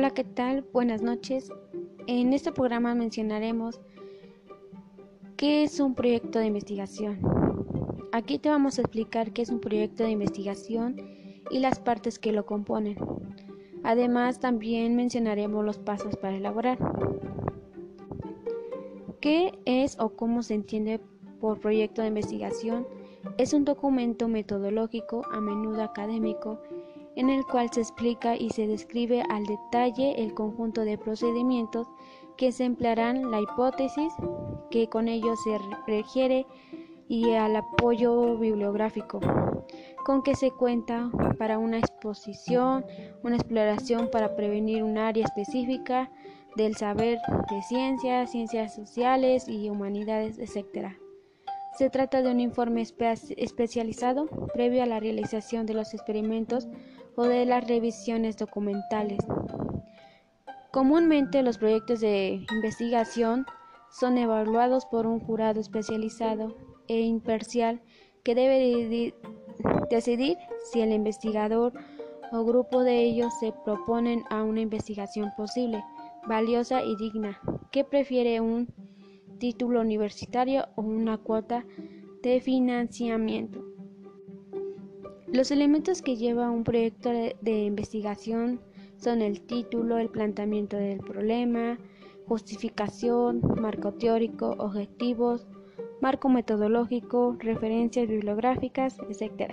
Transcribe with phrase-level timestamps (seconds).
[0.00, 0.64] Hola, ¿qué tal?
[0.72, 1.52] Buenas noches.
[2.06, 3.82] En este programa mencionaremos
[5.36, 7.20] qué es un proyecto de investigación.
[8.10, 10.96] Aquí te vamos a explicar qué es un proyecto de investigación
[11.50, 12.96] y las partes que lo componen.
[13.82, 16.78] Además, también mencionaremos los pasos para elaborar.
[19.20, 20.98] ¿Qué es o cómo se entiende
[21.42, 22.86] por proyecto de investigación?
[23.36, 26.58] Es un documento metodológico, a menudo académico,
[27.16, 31.88] en el cual se explica y se describe al detalle el conjunto de procedimientos
[32.36, 34.12] que se emplearán, la hipótesis
[34.70, 36.46] que con ello se requiere
[37.08, 39.20] y al apoyo bibliográfico
[40.04, 42.84] con que se cuenta para una exposición,
[43.22, 46.10] una exploración para prevenir un área específica
[46.56, 47.18] del saber
[47.50, 50.94] de ciencias, ciencias sociales y humanidades, etc.
[51.78, 56.68] Se trata de un informe especializado previo a la realización de los experimentos
[57.20, 59.18] o de las revisiones documentales.
[60.70, 63.44] Comúnmente los proyectos de investigación
[63.90, 66.56] son evaluados por un jurado especializado
[66.88, 67.82] e imparcial
[68.24, 69.12] que debe
[69.90, 70.38] decidir
[70.72, 71.74] si el investigador
[72.32, 75.84] o grupo de ellos se proponen a una investigación posible,
[76.26, 77.38] valiosa y digna,
[77.70, 78.72] que prefiere un
[79.38, 81.66] título universitario o una cuota
[82.22, 83.69] de financiamiento.
[85.32, 88.60] Los elementos que lleva un proyecto de investigación
[88.96, 91.78] son el título, el planteamiento del problema,
[92.26, 95.46] justificación, marco teórico, objetivos,
[96.00, 99.52] marco metodológico, referencias bibliográficas, etc.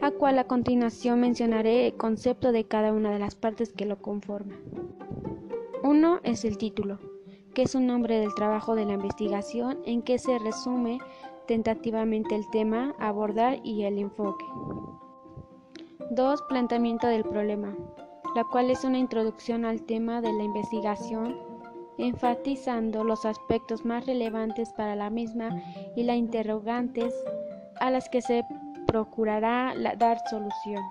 [0.00, 4.00] A cual a continuación mencionaré el concepto de cada una de las partes que lo
[4.00, 4.60] conforman.
[5.82, 7.00] Uno es el título,
[7.52, 10.98] que es un nombre del trabajo de la investigación en que se resume
[11.48, 14.44] tentativamente el tema, abordar y el enfoque.
[16.10, 16.42] 2.
[16.42, 17.74] Planteamiento del problema,
[18.36, 21.36] la cual es una introducción al tema de la investigación,
[21.96, 25.50] enfatizando los aspectos más relevantes para la misma
[25.96, 27.14] y las interrogantes
[27.80, 28.44] a las que se
[28.86, 30.82] procurará dar solución.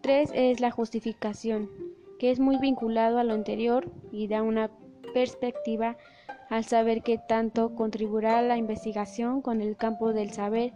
[0.00, 0.30] 3.
[0.34, 1.70] Es la justificación,
[2.18, 4.70] que es muy vinculado a lo anterior y da una
[5.12, 5.96] perspectiva
[6.50, 10.72] al saber que tanto contribuirá la investigación con el campo del saber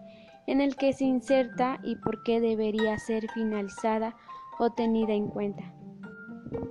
[0.46, 4.16] en el que se inserta y por qué debería ser finalizada
[4.58, 5.74] o tenida en cuenta.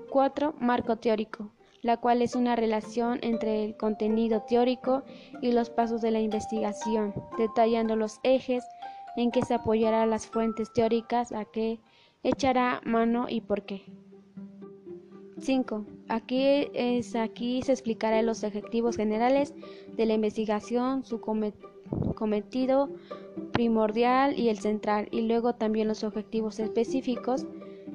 [0.09, 0.55] 4.
[0.59, 5.03] Marco teórico, la cual es una relación entre el contenido teórico
[5.41, 8.63] y los pasos de la investigación, detallando los ejes
[9.17, 11.79] en que se apoyará las fuentes teóricas a que
[12.23, 13.85] echará mano y por qué.
[15.39, 15.85] 5.
[16.07, 19.53] Aquí, es, aquí se explicará los objetivos generales
[19.95, 22.89] de la investigación, su cometido
[23.51, 27.45] primordial y el central, y luego también los objetivos específicos,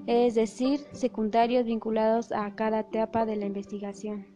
[0.07, 4.27] es decir, secundarios vinculados a cada etapa de la investigación.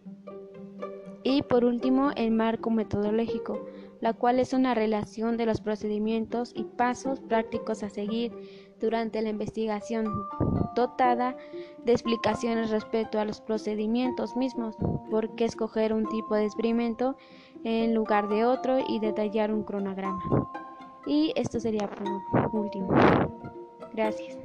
[1.24, 3.66] Y por último, el marco metodológico,
[4.00, 8.30] la cual es una relación de los procedimientos y pasos prácticos a seguir
[8.78, 10.06] durante la investigación,
[10.76, 11.34] dotada
[11.82, 14.76] de explicaciones respecto a los procedimientos mismos,
[15.10, 17.16] por qué escoger un tipo de experimento
[17.64, 20.22] en lugar de otro y detallar un cronograma.
[21.06, 22.88] Y esto sería por último.
[23.94, 24.36] Gracias.